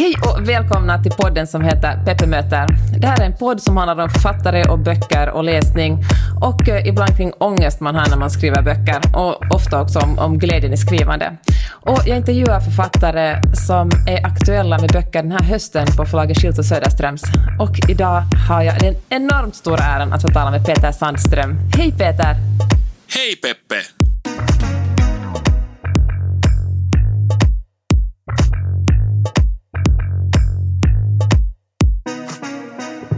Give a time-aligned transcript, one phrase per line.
[0.00, 2.66] Hej och välkomna till podden som heter Peppe möter.
[3.00, 5.98] Det här är en podd som handlar om författare och böcker och läsning
[6.40, 10.18] och eh, ibland kring ångest man har när man skriver böcker och ofta också om,
[10.18, 11.36] om glädjen i skrivande.
[11.70, 16.58] Och jag intervjuar författare som är aktuella med böcker den här hösten på förlaget Schildt
[16.58, 17.22] och Söderströms.
[17.58, 21.58] Och idag har jag den enormt stora äran att få tala med Peter Sandström.
[21.76, 22.36] Hej Peter!
[23.08, 24.09] Hej Peppe!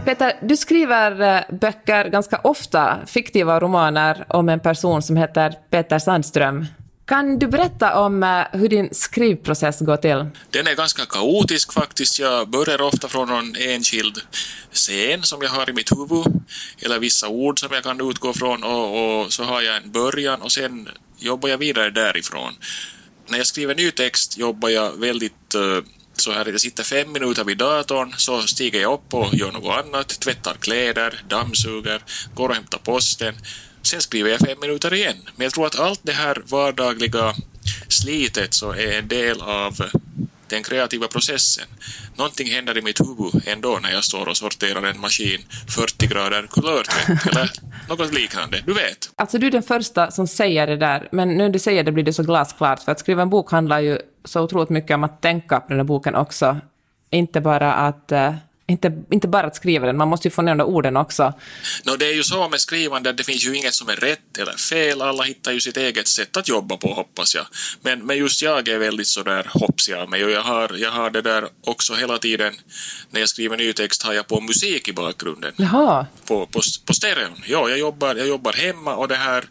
[0.05, 5.99] Peter, du skriver eh, böcker ganska ofta, fiktiva romaner om en person som heter Peter
[5.99, 6.65] Sandström.
[7.05, 10.25] Kan du berätta om eh, hur din skrivprocess går till?
[10.49, 12.19] Den är ganska kaotisk faktiskt.
[12.19, 14.21] Jag börjar ofta från någon enskild
[14.71, 16.25] scen som jag har i mitt huvud,
[16.81, 20.41] eller vissa ord som jag kan utgå från och, och så har jag en början
[20.41, 22.53] och sen jobbar jag vidare därifrån.
[23.27, 25.83] När jag skriver ny text jobbar jag väldigt eh,
[26.23, 29.85] så här, jag sitter fem minuter vid datorn, så stiger jag upp och gör något
[29.85, 32.01] annat, tvättar kläder, dammsuger,
[32.33, 33.35] går och hämtar posten.
[33.81, 35.17] Sen skriver jag fem minuter igen.
[35.35, 37.35] Men jag tror att allt det här vardagliga
[37.87, 39.83] slitet så är en del av
[40.53, 41.67] den kreativa processen.
[42.15, 45.41] Någonting händer i mitt huvud ändå när jag står och sorterar en maskin
[45.75, 47.51] 40 grader kulörtvätt eller
[47.89, 48.63] något liknande.
[48.65, 49.09] Du vet.
[49.15, 52.03] Alltså du är den första som säger det där, men när du säger det blir
[52.03, 55.21] det så glasklart, för att skriva en bok handlar ju så otroligt mycket om att
[55.21, 56.57] tänka på den här boken också.
[57.09, 58.31] Inte bara att uh
[58.67, 61.33] inte, inte bara att skriva den, man måste ju få ner de orden också.
[61.83, 64.37] No, det är ju så med skrivande att det finns ju inget som är rätt
[64.37, 67.45] eller fel, alla hittar ju sitt eget sätt att jobba på hoppas jag.
[67.81, 71.09] Men, men just jag är väldigt sådär hoppsig av mig och jag har, jag har
[71.09, 72.53] det där också hela tiden,
[73.11, 75.53] när jag skriver ny text har jag på musik i bakgrunden.
[75.55, 76.05] Jaha.
[76.27, 77.43] På, på, på stereon.
[77.47, 79.43] Ja, jag jobbar, jag jobbar hemma och det här,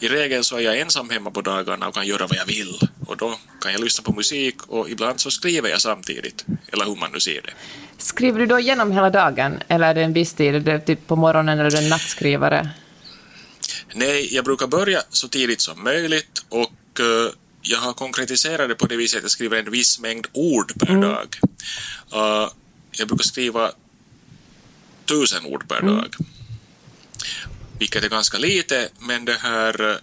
[0.00, 2.78] i regel så är jag ensam hemma på dagarna och kan göra vad jag vill.
[3.06, 6.96] Och då kan jag lyssna på musik och ibland så skriver jag samtidigt, eller hur
[6.96, 7.52] man nu ser det.
[8.00, 10.54] Skriver du då igenom hela dagen, eller är det en viss tid?
[10.54, 12.70] Är det typ på morgonen eller är du en nattskrivare?
[13.94, 17.30] Nej, jag brukar börja så tidigt som möjligt och uh,
[17.62, 20.90] jag har konkretiserat det på det viset att jag skriver en viss mängd ord per
[20.90, 21.00] mm.
[21.00, 21.36] dag.
[22.14, 22.50] Uh,
[22.92, 23.70] jag brukar skriva
[25.04, 25.94] tusen ord per mm.
[25.94, 26.14] dag.
[27.78, 30.00] Vilket är ganska lite, men det här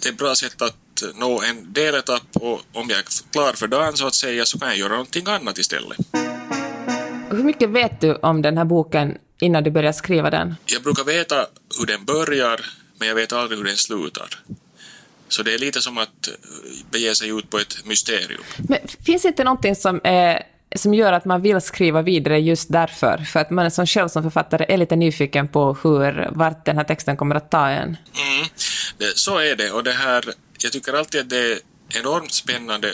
[0.00, 0.76] det är ett bra sätt att
[1.14, 4.68] nå en deletapp och om jag är klar för dagen så att säga så kan
[4.68, 5.98] jag göra någonting annat istället.
[7.32, 10.54] Hur mycket vet du om den här boken innan du börjar skriva den?
[10.66, 11.46] Jag brukar veta
[11.78, 12.60] hur den börjar,
[12.98, 14.28] men jag vet aldrig hur den slutar.
[15.28, 16.34] Så det är lite som att eh,
[16.90, 18.42] bege sig ut på ett mysterium.
[18.68, 20.42] Men finns det inte någonting som, är,
[20.76, 23.18] som gör att man vill skriva vidare just därför?
[23.18, 26.84] För att man som själv som författare är lite nyfiken på hur, vart den här
[26.84, 27.88] texten kommer att ta en.
[27.88, 28.46] Mm,
[28.98, 29.70] det, så är det.
[29.70, 30.24] Och det här,
[30.62, 32.88] jag tycker alltid att det är enormt spännande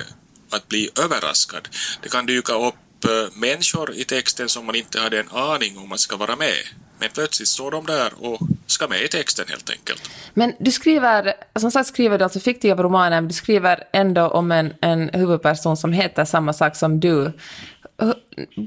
[0.51, 1.69] att bli överraskad.
[2.03, 5.79] Det kan dyka upp upp eh, människor i texten som man inte hade en aning
[5.79, 6.55] om att ska vara med.
[7.01, 10.11] Men plötsligt står de där och ska med i texten helt enkelt.
[10.35, 14.53] Men du skriver, som sagt skriver du alltså fiktiva romaner, men du skriver ändå om
[14.53, 17.33] en, en huvudperson som heter samma sak som du.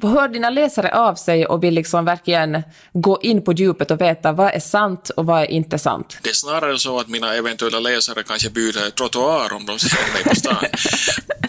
[0.01, 4.31] Hör dina läsare av sig och vill liksom verkligen gå in på djupet och veta
[4.31, 6.17] vad är sant och vad är inte sant?
[6.23, 10.23] Det är snarare så att mina eventuella läsare kanske byter trottoar om de ser mig
[10.23, 10.65] på stan.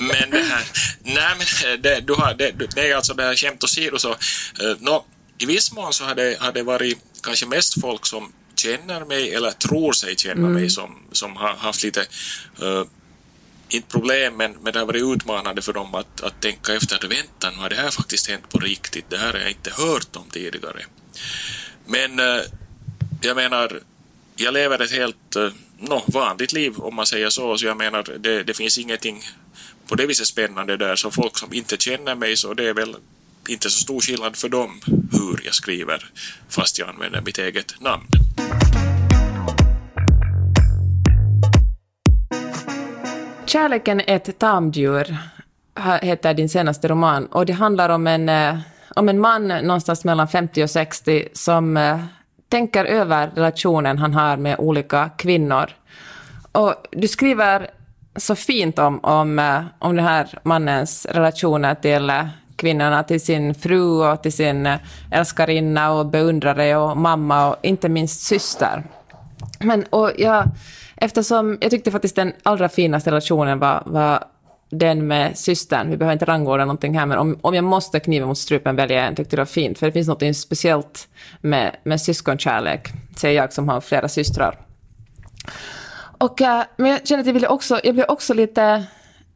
[0.01, 0.65] men det här,
[1.03, 4.17] nej men det, du har, det, det är alltså det här skämt åsido så, uh,
[4.79, 5.05] no,
[5.39, 9.35] i viss mån så har det, har det varit kanske mest folk som känner mig
[9.35, 10.53] eller tror sig känna mm.
[10.53, 12.01] mig som, som har haft lite
[12.63, 12.85] uh,
[13.75, 17.05] inte problem, men, men det har varit utmanande för dem att, att tänka efter att
[17.05, 20.17] vänta, nu har det här faktiskt hänt på riktigt, det här har jag inte hört
[20.17, 20.85] om tidigare.
[21.87, 22.43] Men eh,
[23.21, 23.81] jag menar,
[24.37, 28.19] jag lever ett helt eh, no, vanligt liv om man säger så, så jag menar,
[28.19, 29.23] det, det finns ingenting
[29.89, 32.97] på det viset spännande där, så folk som inte känner mig så det är väl
[33.49, 34.81] inte så stor skillnad för dem
[35.13, 36.11] hur jag skriver
[36.49, 38.07] fast jag använder mitt eget namn.
[43.53, 45.17] Kärleken är ett tamdjur
[46.03, 48.59] heter din senaste roman och det handlar om en, eh,
[48.97, 51.99] om en man någonstans mellan 50 och 60 som eh,
[52.49, 55.71] tänker över relationen han har med olika kvinnor.
[56.53, 57.71] Och du skriver
[58.17, 62.13] så fint om, om, eh, om den här mannens relationer till
[62.57, 64.69] kvinnorna, till sin fru och till sin
[65.11, 68.85] älskarinna och beundrare och mamma och inte minst syster.
[69.59, 70.45] Men, och jag,
[71.05, 74.25] eftersom jag tyckte faktiskt den allra finaste relationen var, var
[74.71, 75.91] den med systern.
[75.91, 79.07] Vi behöver inte rangordna någonting här, men om, om jag måste kniva mot strupen välja
[79.07, 79.79] en, tyckte det var fint.
[79.79, 81.09] För det finns något speciellt
[81.41, 84.59] med, med syskonkärlek, säger jag som har flera systrar.
[86.19, 88.85] Och, eh, men jag känner att jag, ville också, jag blev också lite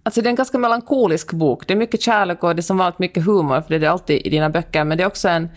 [0.03, 1.67] Alltså det är en ganska melankolisk bok.
[1.67, 3.91] Det är mycket kärlek och det är som vanligt mycket humor, för det är det
[3.91, 4.85] alltid i dina böcker.
[4.85, 5.49] Men det är också en...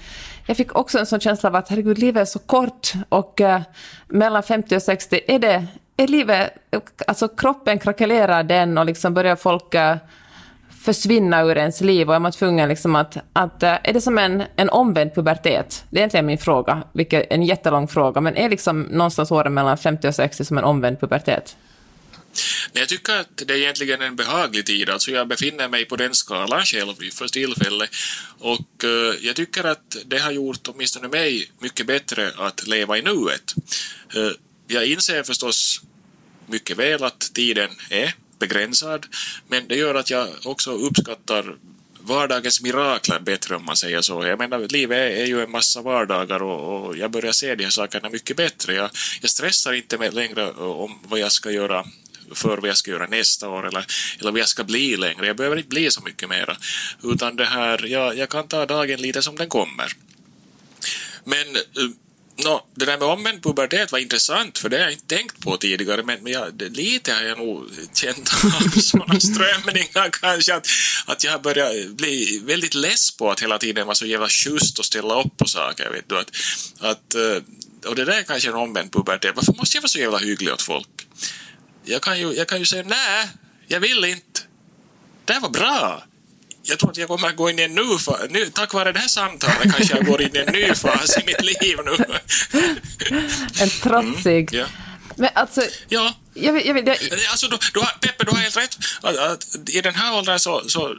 [0.48, 3.62] Jag fick också en sån känsla av att herregud, livet är så kort och uh,
[4.08, 5.68] mellan 50 och 60 är det...
[6.00, 6.54] Är livet...
[7.08, 9.76] Alltså kroppen krackelerar den och liksom börjar folk
[10.84, 13.18] försvinna ur ens liv och är man tvungen liksom att...
[13.34, 15.86] att eh, är det som en, en omvänd pubertet?
[15.90, 19.54] Det är egentligen min fråga, vilket är en jättelång fråga, men är liksom någonstans åren
[19.54, 21.56] mellan 50 och 60 som en omvänd pubertet?
[22.74, 24.90] Men jag tycker att det är egentligen en behaglig tid.
[24.90, 27.90] Alltså jag befinner mig på den skalan själv för tillfället.
[28.40, 33.02] Och eh, jag tycker att det har gjort åtminstone mig mycket bättre att leva i
[33.02, 33.54] nuet.
[34.16, 34.32] Eh,
[34.72, 35.82] jag inser förstås
[36.46, 39.06] mycket väl att tiden är begränsad,
[39.48, 41.56] men det gör att jag också uppskattar
[42.00, 44.26] vardagens mirakler bättre om man säger så.
[44.26, 47.64] Jag menar, livet är, är ju en massa vardagar och, och, jag börjar se de
[47.64, 48.74] här sakerna mycket bättre.
[48.74, 48.90] Jag,
[49.22, 51.86] jag stressar inte längre om vad jag ska göra
[52.34, 53.86] för vad jag ska göra nästa år eller,
[54.20, 55.28] eller vad jag ska bli längre.
[55.28, 56.58] Jag behöver inte bli så mycket mera.
[57.04, 59.92] Utan det här, jag, jag kan ta dagen lite som den kommer.
[61.24, 61.92] Men eh,
[62.44, 65.58] No, det där med omvänd pubertet var intressant, för det har jag inte tänkt på
[65.58, 70.68] tidigare, men, men jag, det, lite har jag nog känt av sådana strömningar kanske, att,
[71.06, 74.80] att jag har börjat bli väldigt less på att hela tiden vara så jävla schysst
[74.80, 76.32] och ställa upp på saker, vet du, att,
[76.80, 77.44] att eh,
[77.90, 79.36] och det där är kanske en omvänd pubertet.
[79.36, 80.88] Varför måste jag vara så jävla hygglig åt folk?
[81.90, 83.28] jag kan ju, jag kan ju säga nej,
[83.68, 84.42] jag vill inte.
[85.26, 86.04] Det här var bra.
[86.64, 88.20] Jag tror att jag kommer att gå in i en ny fas.
[88.54, 91.42] Tack vare det här samtalet kanske jag går in i en ny fas i mitt
[91.42, 92.06] liv nu.
[93.62, 94.54] en trotsig.
[94.54, 94.66] Mm, ja.
[95.16, 95.62] Men alltså...
[95.88, 96.16] Ja.
[96.34, 96.98] Jag vill, jag vill, jag...
[97.32, 98.78] Alltså, du, du har, Peppe, du har helt rätt.
[99.02, 100.96] Att, att, I den här åldern så, så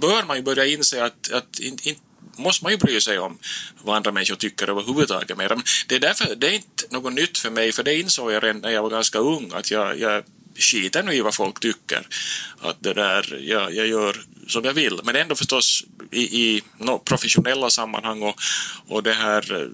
[0.00, 1.96] bör man ju börja inse att, att in, in,
[2.36, 3.38] måste man ju bry sig om
[3.82, 5.36] vad andra människor tycker överhuvudtaget.
[5.36, 8.44] Men det är därför det är inte något nytt för mig, för det insåg jag
[8.44, 10.24] redan när jag var ganska ung, att jag, jag
[10.58, 12.06] skiter nu i vad folk tycker.
[12.60, 14.16] Att det där, jag, jag gör
[14.48, 15.00] som jag vill.
[15.04, 18.34] Men ändå förstås i, i no, professionella sammanhang och,
[18.88, 19.68] och det här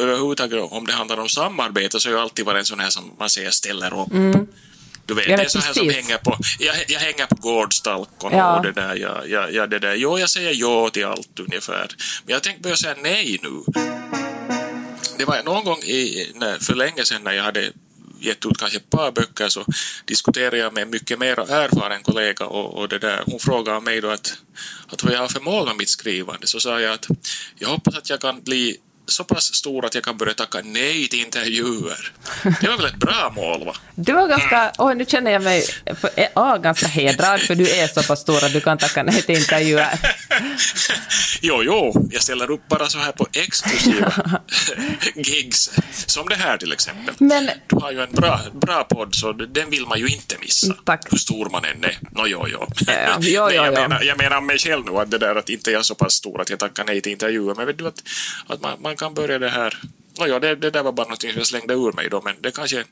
[0.00, 3.16] överhuvudtaget om det handlar om samarbete så är jag alltid varit en sån här som
[3.18, 4.12] man säger ställer upp.
[4.12, 4.46] Mm.
[5.06, 8.56] Du vet, det är så här som hänger på, jag, jag hänger på gårdstalkon ja.
[8.56, 9.94] och det där, jag, jag, jag, det där.
[9.94, 11.88] Jo, jag säger ja till allt ungefär.
[12.24, 13.62] Men jag tänkte börja säga nej nu.
[15.18, 17.72] Det var någon gång i, för länge sedan när jag hade
[18.20, 19.64] gett ut kanske ett par böcker så
[20.04, 24.00] diskuterade jag med en mycket mer erfaren kollega och, och det där, hon frågade mig
[24.00, 24.38] då att,
[24.86, 26.46] att vad jag har för mål med mitt skrivande.
[26.46, 27.06] Så sa jag att
[27.58, 28.76] jag hoppas att jag kan bli
[29.06, 32.12] så pass stor att jag kan börja tacka nej till intervjuer.
[32.60, 33.76] Det var väl ett bra mål, va?
[33.94, 34.72] Du var ganska...
[34.78, 35.64] Oj, nu känner jag mig
[36.10, 39.22] A, ah, ganska hedrad, för du är så pass stor att du kan tacka nej
[39.22, 39.98] till intervjuer
[41.40, 44.12] jo, jo, jag ställer upp bara så här på exklusiva
[45.14, 45.70] gigs,
[46.06, 47.14] som det här till exempel.
[47.18, 47.50] Men...
[47.66, 50.74] Du har ju en bra, bra podd, så den vill man ju inte missa.
[50.84, 51.12] Tack.
[51.12, 51.98] Hur stor man än är.
[52.10, 52.66] Nå, jo, jo.
[52.86, 53.18] Ja, ja.
[53.20, 55.82] jo, jag, menar, jag menar mig själv nu, att det där att inte jag är
[55.82, 58.02] så pass stor att jag tackar nej till intervjuer, men vet du att,
[58.46, 59.78] att man, man kan börja det här
[60.18, 62.50] Nåja, det, det där var bara något som jag slängde ur mig då, men det
[62.50, 62.84] kanske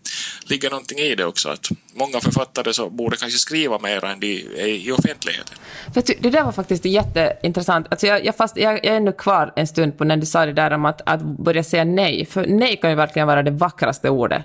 [0.45, 4.47] ligger någonting i det också, att många författare så borde kanske skriva mer än de
[4.57, 5.57] är i offentligheten.
[5.95, 7.87] Vet du, det där var faktiskt jätteintressant.
[7.91, 10.47] Alltså jag, jag, fast, jag, jag är ännu kvar en stund på när du sa
[10.47, 13.51] det där om att, att börja säga nej, för nej kan ju verkligen vara det
[13.51, 14.43] vackraste ordet.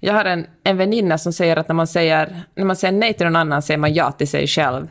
[0.00, 3.14] Jag har en, en väninna som säger att när man säger, när man säger nej
[3.14, 4.88] till någon annan säger man ja till sig själv.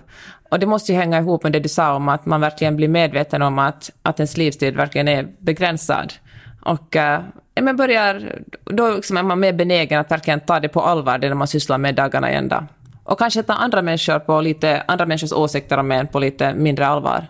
[0.49, 2.87] Och det måste ju hänga ihop med det du sa om att man verkligen blir
[2.87, 6.13] medveten om att, att ens livstid verkligen är begränsad.
[6.61, 7.21] Och äh,
[7.61, 11.27] men börjar, då liksom är man mer benägen att verkligen ta det på allvar, det
[11.27, 12.67] när man sysslar med dagarna i ända.
[13.03, 16.87] Och kanske ta andra människor på lite, andra människors åsikter om en på lite mindre
[16.87, 17.27] allvar.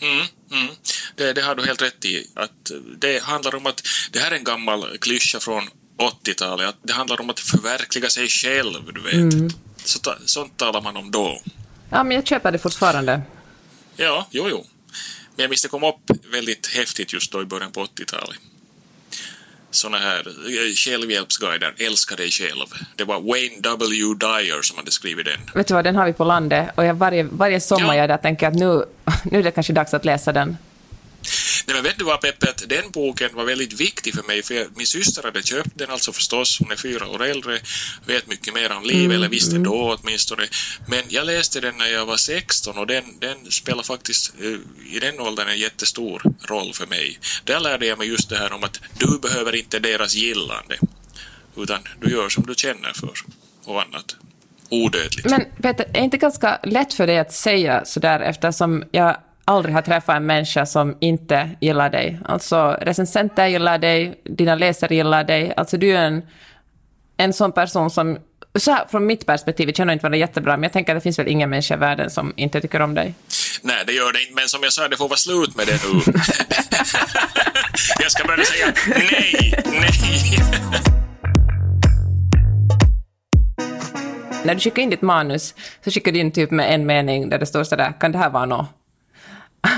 [0.00, 0.74] Mm, mm.
[1.14, 2.26] Det, det har du helt rätt i.
[2.34, 5.62] Att det handlar om att, det här är en gammal klyscha från
[5.98, 9.34] 80-talet, att det handlar om att förverkliga sig själv, du vet.
[9.34, 9.50] Mm.
[9.76, 11.40] Så, sånt talar man om då.
[11.90, 13.22] Ja, men jag köper det fortfarande.
[13.96, 14.64] Ja, jo, jo.
[15.36, 18.38] Men jag minns det kom upp väldigt häftigt just då i början på 80-talet.
[19.70, 22.66] Såna här eh, självhjälpsguider, älska dig själv.
[22.96, 24.14] Det var Wayne W.
[24.20, 25.40] Dyer som hade skrivit den.
[25.54, 27.96] Vet du vad, den har vi på landet och jag varje, varje sommar ja.
[27.96, 28.84] jag där tänker att nu,
[29.24, 30.56] nu är det kanske dags att läsa den.
[31.66, 34.54] Nej, men vet du vad Peppe, att den boken var väldigt viktig för mig, för
[34.54, 37.58] jag, min syster hade köpt den alltså förstås, hon är fyra år äldre,
[38.06, 39.62] vet mycket mer om livet, mm, eller visste mm.
[39.62, 40.42] då åtminstone.
[40.88, 44.58] Men jag läste den när jag var 16 och den, den spelar faktiskt uh,
[44.90, 47.18] i den åldern en jättestor roll för mig.
[47.44, 50.78] Där lärde jag mig just det här om att du behöver inte deras gillande,
[51.56, 53.12] utan du gör som du känner för
[53.64, 54.16] och annat
[54.70, 55.30] odödligt.
[55.30, 59.74] Men Peter, är det inte ganska lätt för dig att säga sådär eftersom jag aldrig
[59.74, 62.18] har träffat en människa som inte gillar dig.
[62.24, 65.54] Alltså recensenter gillar dig, dina läsare gillar dig.
[65.56, 66.22] Alltså du är en,
[67.16, 68.18] en sån person som
[68.58, 71.02] så här, från mitt perspektiv, vi känner inte varandra jättebra, men jag tänker att det
[71.02, 73.14] finns väl ingen människa i världen som inte tycker om dig.
[73.62, 75.72] Nej, det gör det inte, men som jag sa, det får vara slut med det
[75.84, 76.00] nu.
[78.02, 80.38] jag ska börja säga nej, nej.
[84.44, 87.38] När du skickar in ditt manus så skickar du in typ med en mening där
[87.38, 88.83] det står sådär, kan det här vara något?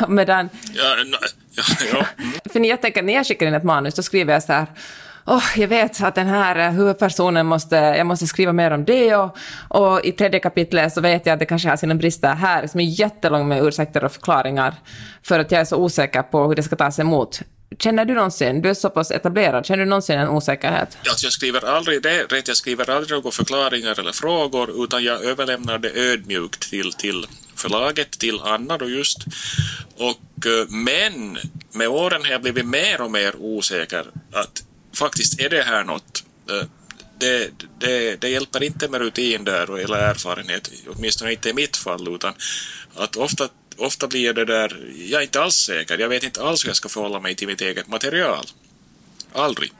[0.09, 0.49] Medan...
[0.75, 0.97] Ja,
[1.53, 1.63] ja,
[1.93, 2.07] ja.
[2.53, 4.67] För jag tänker, när jag skickar in ett manus, då skriver jag så här,
[5.27, 9.37] oh, jag vet att den här huvudpersonen måste, jag måste skriva mer om det och,
[9.69, 12.81] och i tredje kapitlet så vet jag att det kanske har sina brister här som
[12.81, 14.75] är jättelång med ursäkter och förklaringar
[15.23, 17.41] för att jag är så osäker på hur det ska tas emot.
[17.79, 20.99] Känner du någonsin, du är så pass etablerad, känner du någonsin en osäkerhet?
[21.09, 25.25] Alltså jag skriver aldrig det, rätt, jag skriver aldrig några förklaringar eller frågor, utan jag
[25.25, 29.19] överlämnar det ödmjukt till, till förlaget, till Anna då just.
[29.97, 31.39] Och, eh, men
[31.73, 36.25] med åren har jag blivit mer och mer osäker att faktiskt är det här något.
[36.51, 36.67] Eh,
[37.19, 42.15] det, det, det hjälper inte med rutin där eller erfarenhet, åtminstone inte i mitt fall,
[42.15, 42.35] utan
[42.95, 46.65] att ofta ofta blir det där, jag är inte alls säker, jag vet inte alls
[46.65, 48.47] hur jag ska förhålla mig till mitt eget material.
[49.33, 49.73] Aldrig.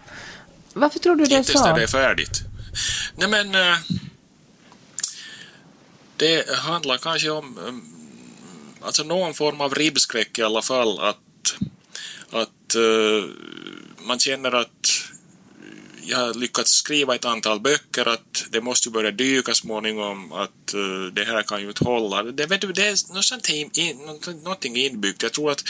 [0.73, 1.53] Varför tror du det är så?
[1.53, 2.43] Inte när det är färdigt.
[3.17, 3.79] Nej men, äh,
[6.17, 7.59] det handlar kanske om
[8.87, 11.57] alltså någon form av ribbskräck i alla fall, att,
[12.31, 13.25] att uh,
[14.07, 15.07] man känner att
[16.09, 20.75] jag har lyckats skriva ett antal böcker att det måste ju börja dyka småningom att
[20.75, 22.23] uh, det här kan ju inte hålla.
[22.23, 23.97] Det, vet du, det är något sånt in,
[24.43, 25.23] någonting inbyggt.
[25.23, 25.63] Jag tror att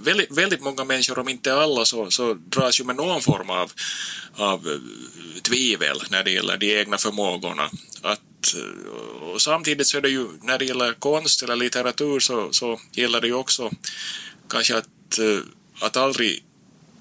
[0.00, 3.72] väldigt, väldigt många människor, om inte alla, så, så dras ju med någon form av,
[4.34, 4.78] av eh,
[5.42, 7.70] tvivel när det gäller de egna förmågorna.
[8.02, 8.20] Att,
[9.20, 13.20] och samtidigt så är det ju, när det gäller konst eller litteratur så, så gäller
[13.20, 13.70] det ju också
[14.48, 15.40] kanske att, eh,
[15.80, 16.44] att aldrig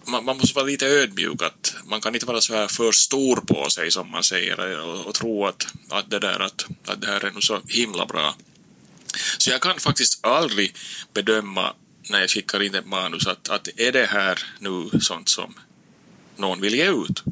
[0.05, 1.41] man, man, måste vara lite ödmjuk.
[1.41, 5.05] Att man kan inte vara så här för stor på sig som man säger och,
[5.05, 8.35] och tro att, att, det där, att, att det här är så himla bra.
[9.37, 10.75] Så jag kan faktiskt aldrig
[11.13, 11.73] bedöma
[12.09, 15.53] när jag skickar in ett manus att, att är det här nu sånt som
[16.37, 17.23] någon vill ge ut.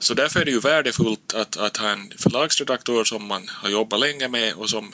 [0.00, 4.00] Så därför är det ju värdefullt att, att ha en förlagsredaktör som man har jobbat
[4.00, 4.92] länge med och som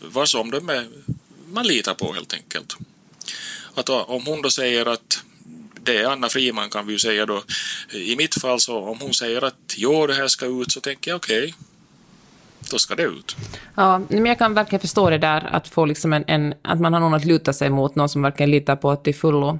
[0.00, 0.86] vars omdöme
[1.46, 2.76] man litar på helt enkelt.
[3.74, 5.22] Att om hon då säger att
[5.82, 7.42] det är Anna Friman kan vi ju säga då.
[7.92, 11.10] I mitt fall så om hon säger att jo det här ska ut så tänker
[11.10, 11.38] jag okej.
[11.38, 11.52] Okay,
[12.70, 13.36] då ska det ut.
[13.74, 16.92] Ja, men jag kan verkligen förstå det där att få liksom en, en, att man
[16.92, 19.58] har någon att luta sig mot, någon som verkligen litar på till fullo.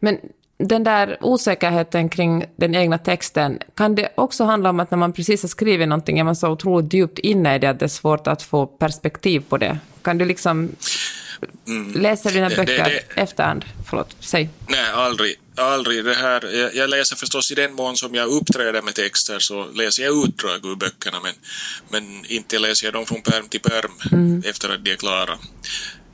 [0.00, 0.18] Men
[0.60, 5.12] den där osäkerheten kring den egna texten, kan det också handla om att när man
[5.12, 7.88] precis har skrivit någonting är man så otroligt djupt inne i det att det är
[7.88, 9.78] svårt att få perspektiv på det?
[10.02, 10.68] Kan du liksom
[11.66, 11.92] Mm.
[11.92, 13.64] Läser du dina böcker det, det, efterhand?
[13.88, 14.48] Förlåt, säg.
[14.68, 15.36] Nej, aldrig.
[15.56, 16.04] aldrig.
[16.04, 19.64] Det här, jag, jag, läser förstås i den mån som jag uppträder med texter så
[19.64, 21.32] läser jag utdrag ur böckerna men,
[21.88, 24.42] men inte läser jag dem från perm till perm mm.
[24.46, 25.38] efter att de är klara.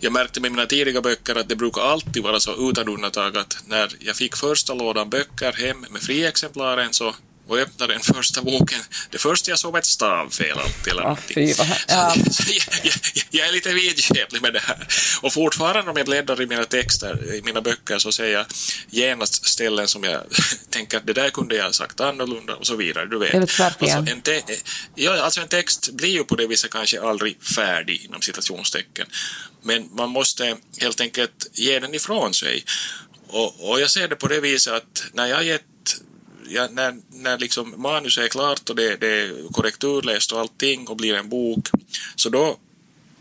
[0.00, 3.56] Jag märkte med mina tidiga böcker att det brukar alltid vara så utan undantag att
[3.66, 7.14] när jag fick första lådan böcker hem med friexemplaren så
[7.48, 8.78] och öppnade den första boken.
[9.10, 10.92] Det första jag såg var ett stavfel alltid.
[10.92, 12.14] Eller oh, fy, vad, ja.
[12.16, 14.86] jag, jag, jag, är lite vidskeplig med det här.
[15.22, 18.46] Och fortfarande om jag bläddrar i mina texter, i mina böcker, så ser jag
[18.90, 20.22] genast ställen som jag
[20.70, 23.06] tänker att det där kunde jag ha sagt annorlunda och så vidare.
[23.06, 23.34] Du vet.
[23.60, 24.22] Alltså, en,
[24.94, 29.06] ja, alltså en text blir ju på det viset kanske aldrig färdig inom citationstecken.
[29.62, 32.64] Men man måste helt enkelt ge den ifrån sig.
[33.28, 35.62] Och, och jag ser det på det viset att när jag gett
[36.48, 40.96] ja, när, när liksom manuset är klart och det, det är korrekturläst och allting och
[40.96, 41.68] blir en bok,
[42.16, 42.58] så då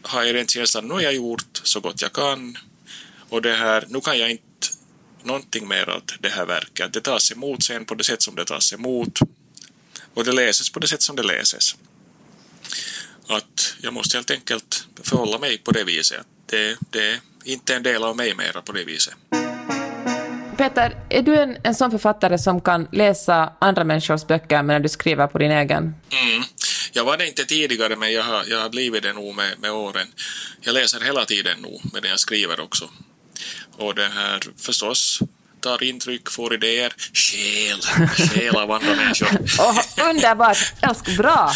[0.02, 2.58] har jag den känslan, nu har jag gjort så gott jag kan
[3.30, 4.44] och det här, nu kan jag inte
[5.24, 6.94] någonting mer av det här verket.
[6.94, 9.20] Det tas emot sen på det sätt som det tas emot
[10.14, 11.76] och det läses på det sätt som det läses.
[13.28, 16.26] Att jag måste helt enkelt förhålla mig på det viset.
[16.46, 19.14] Det, det är inte en del av mig mera på det viset.
[20.58, 24.90] Peter, är du en, en sån författare som kan läsa andra människors böcker medan du
[24.90, 25.84] skriver på din egen?
[25.84, 26.44] Mm.
[26.92, 29.72] Jag var det inte tidigare, men jag har, jag har blivit det nog med, med
[29.72, 30.08] åren.
[30.62, 32.90] Jag läser hela tiden nog, medan jag skriver också.
[33.78, 35.20] Och det här förstås
[35.66, 39.28] tar intryck, får idéer, skäl, skäl av andra människor.
[39.60, 40.74] oh, underbart!
[40.82, 41.52] Älsk, bra!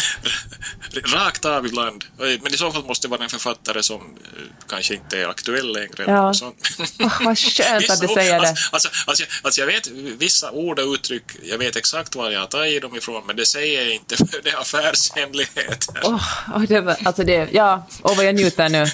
[1.14, 2.04] Rakt av ibland.
[2.18, 5.72] Men i så fall måste det vara en författare som eh, kanske inte är aktuell
[5.72, 6.04] längre.
[6.06, 6.30] Ja.
[6.30, 8.48] Oh, vad skönt att du säger det.
[8.48, 9.86] Alltså, alltså, alltså, alltså, jag vet
[10.18, 13.46] vissa ord och uttryck, jag vet exakt var jag har tagit dem ifrån, men det
[13.46, 16.00] säger jag inte för det är affärshemligheter.
[16.02, 18.86] Oh, oh, det var, alltså det, ja, och vad jag njuter nu.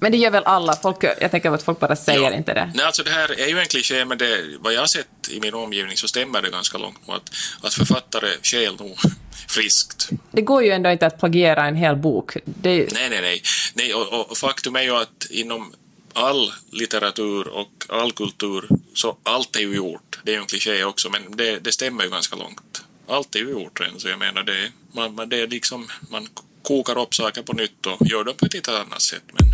[0.00, 0.76] Men det gör väl alla?
[0.82, 2.36] Folk, jag tänker att folk bara säger ja.
[2.36, 2.72] inte det.
[2.74, 5.40] Nej, alltså det här är ju en kliché, men det, vad jag har sett i
[5.40, 7.30] min omgivning så stämmer det ganska långt på att,
[7.62, 8.98] att författare skäl nog
[9.48, 10.08] friskt.
[10.30, 12.36] Det går ju ändå inte att plagiera en hel bok.
[12.44, 12.92] Det...
[12.92, 13.42] Nej, nej, nej.
[13.74, 15.72] nej och, och, faktum är ju att inom
[16.14, 20.18] all litteratur och all kultur, så allt är ju gjort.
[20.24, 22.82] Det är ju en kliché också, men det, det stämmer ju ganska långt.
[23.08, 26.28] Allt är ju gjort redan, så jag menar det, man, man, det är liksom, man
[26.62, 29.22] kokar upp saker på nytt och gör dem på ett lite annat sätt.
[29.32, 29.46] Men...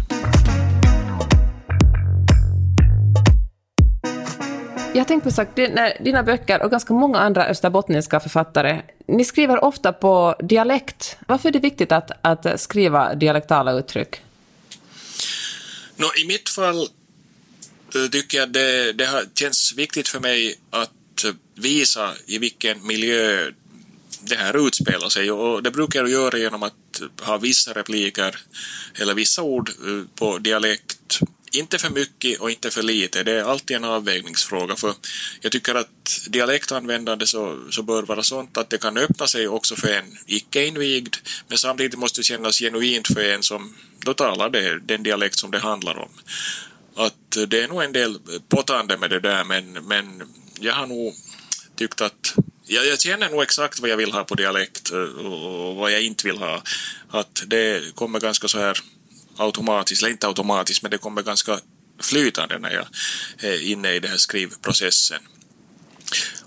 [4.94, 5.48] Jag har tänkt på sak,
[6.00, 11.16] dina böcker och ganska många andra österbottniska författare, ni skriver ofta på dialekt.
[11.26, 14.16] Varför är det viktigt att, att skriva dialektala uttryck?
[15.96, 16.88] No, I mitt fall
[17.94, 23.50] eh, tycker jag det, det har, känns viktigt för mig att visa i vilken miljö
[24.20, 26.74] det här utspelar sig och det brukar jag göra genom att
[27.22, 28.38] ha vissa repliker
[28.94, 31.20] eller vissa ord eh, på dialekt.
[31.52, 34.94] Inte för mycket och inte för lite, det är alltid en avvägningsfråga för
[35.40, 39.76] jag tycker att dialektanvändande så, så bör vara sånt att det kan öppna sig också
[39.76, 41.16] för en icke-invigd
[41.48, 45.50] men samtidigt måste det kännas genuint för en som då talar det den dialekt som
[45.50, 46.08] det handlar om.
[46.96, 50.22] Att eh, det är nog en del eh, pottande med det där men, men
[50.60, 51.14] jag har nog
[51.76, 52.34] tyckt att
[52.66, 56.02] jag, jag känner nog exakt vad jag vill ha på dialekt eh, och vad jag
[56.02, 56.62] inte vill ha.
[57.10, 58.78] Att det kommer ganska så här
[59.36, 61.60] automatiskt, eller inte automatiskt, men det kommer ganska
[62.00, 62.86] flytande när jag
[63.38, 65.20] är inne i den här skrivprocessen.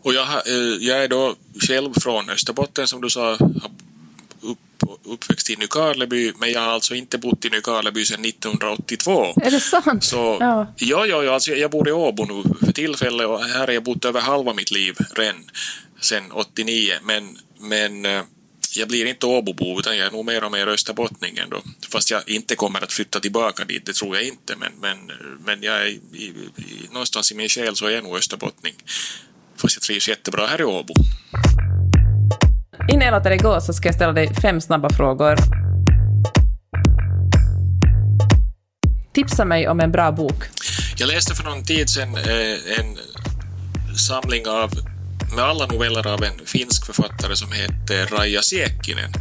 [0.01, 1.35] Och jag, eh, jag är då
[1.67, 3.37] själv från Österbotten som du sa,
[4.41, 9.33] upp, uppväxt i Nykarleby, men jag har alltså inte bott i Nykarleby sedan 1982.
[9.41, 10.03] Är det sant?
[10.03, 10.73] Så, ja.
[10.75, 14.05] Ja, ja, alltså jag bor i Åbo nu för tillfället och här har jag bott
[14.05, 15.49] över halva mitt liv redan
[16.01, 18.23] sen 89, men, men eh,
[18.75, 21.61] jag blir inte Åbobo utan jag är nog mer och mer österbottning ändå.
[21.91, 24.55] Fast jag inte kommer att flytta tillbaka dit, det tror jag inte.
[24.55, 25.11] Men, men,
[25.45, 26.33] men jag är i, i,
[26.91, 28.73] någonstans i min själ så är jag nog österbottning.
[29.57, 30.93] Fast jag trivs jättebra här i Åbo.
[32.93, 35.35] Innan jag låter dig gå så ska jag ställa dig fem snabba frågor.
[39.13, 40.43] Tipsa mig om en bra bok.
[40.97, 42.97] Jag läste för någon tid sedan eh, en
[43.97, 44.71] samling av
[45.35, 49.11] med alla noveller av en finsk författare som heter Raija Siekkinen.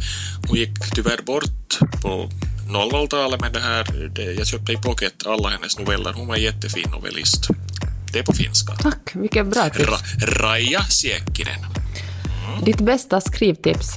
[0.47, 2.29] Hon gick tyvärr bort på
[2.67, 6.13] 00-talet men det här, det, jag köpte i pocket alla hennes noveller.
[6.13, 7.47] Hon var en jättefin novellist.
[8.13, 8.73] Det är på finska.
[8.73, 9.89] Tack, vilket bra tips.
[9.89, 11.78] Ra, Raija Siekkinen.
[12.65, 13.87] Ditt bästa skrivtips?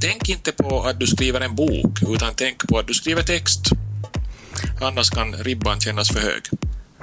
[0.00, 3.60] Tänk inte på att du skriver en bok, utan tänk på att du skriver text.
[4.80, 6.42] Annars kan ribban kännas för hög.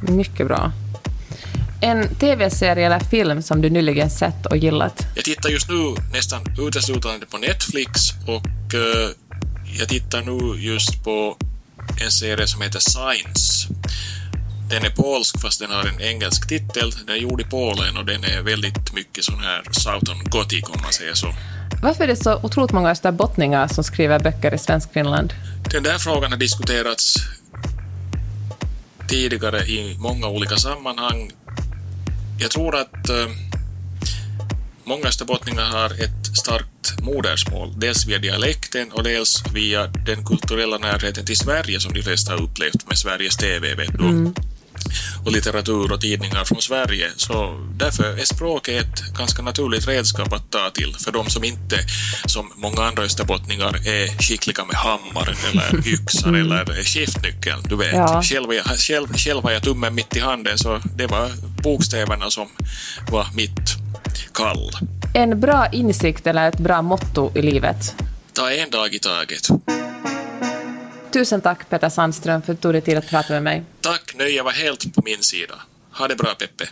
[0.02, 0.72] Mycket bra.
[1.82, 5.08] En tv-serie eller film som du nyligen sett och gillat?
[5.16, 7.92] Jag tittar just nu nästan uteslutande på Netflix
[8.28, 9.10] och uh,
[9.80, 11.38] jag tittar nu just på
[12.04, 13.68] en serie som heter Science.
[14.70, 16.92] Den är polsk fast den har en engelsk titel.
[16.92, 20.82] Den är gjord i Polen och den är väldigt mycket sån här Southern Gothic om
[20.82, 21.34] man säger så.
[21.82, 25.34] Varför är det så otroligt många österbottningar som skriver böcker i Svenskfinland?
[25.72, 27.16] Den där frågan har diskuterats
[29.08, 31.32] tidigare i många olika sammanhang
[32.40, 33.28] jag tror att eh,
[34.84, 41.26] många österbottningar har ett starkt modersmål, dels via dialekten och dels via den kulturella närheten
[41.26, 43.76] till Sverige som de flesta har upplevt med Sveriges TV.
[43.76, 44.04] Vet du.
[44.04, 44.34] Mm
[45.26, 47.12] och litteratur och tidningar från Sverige.
[47.18, 51.80] Så därför är språket ett ganska naturligt redskap att ta till för de som inte,
[52.26, 56.52] som många andra österbottningar, är skickliga med hammaren eller yxan mm.
[56.52, 57.62] eller skiftnyckeln.
[57.70, 58.22] Du vet, ja.
[58.24, 61.32] själv, själv, själv har jag tummen mitt i handen så det var
[61.64, 62.48] bokstäverna som
[63.12, 63.76] var mitt
[64.34, 64.72] kall.
[65.14, 67.96] En bra insikt eller ett bra motto i livet?
[68.34, 69.50] Ta en dag i taget.
[71.16, 73.64] Tusen tack Peter Sandström för att du tog dig tid att prata med mig.
[73.82, 75.56] Tack, nöjet var helt på min sida.
[75.92, 76.68] Ha det bra Peppe.